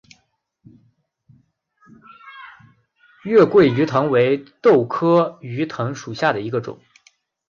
[3.23, 6.79] 黔桂鱼藤为豆科鱼藤属下的一个种。